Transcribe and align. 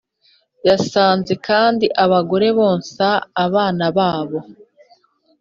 Yasanze 0.67 1.33
kandi 1.47 1.85
abagore 2.03 2.47
bonsa 2.57 3.07
abana 3.45 3.85
babo. 3.97 4.39